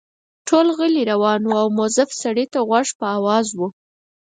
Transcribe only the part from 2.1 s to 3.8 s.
سړي ته غوږ په آواز وو.